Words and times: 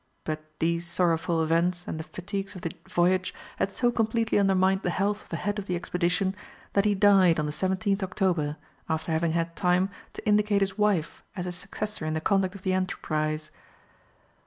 But 0.23 0.41
these 0.57 0.87
sorrowful 0.87 1.43
events 1.43 1.87
and 1.87 1.99
the 1.99 2.03
fatigues 2.03 2.55
of 2.55 2.61
the 2.61 2.71
voyage 2.89 3.35
had 3.57 3.69
so 3.69 3.91
completely 3.91 4.39
undermined 4.39 4.81
the 4.81 4.89
health 4.89 5.21
of 5.21 5.29
the 5.29 5.37
head 5.37 5.59
of 5.59 5.67
the 5.67 5.75
expedition, 5.75 6.35
that 6.73 6.85
he 6.85 6.95
died 6.95 7.39
on 7.39 7.45
the 7.45 7.51
17th 7.51 8.01
October, 8.01 8.57
after 8.89 9.11
having 9.11 9.33
had 9.33 9.55
time 9.55 9.91
to 10.13 10.25
indicate 10.27 10.61
his 10.61 10.75
wife 10.75 11.21
as 11.35 11.45
his 11.45 11.55
successor 11.55 12.03
in 12.07 12.15
the 12.15 12.19
conduct 12.19 12.55
of 12.55 12.63
the 12.63 12.73
enterprise. 12.73 13.51